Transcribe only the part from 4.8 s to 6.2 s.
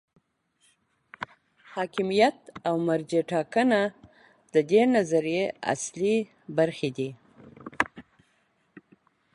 نظریې اصلي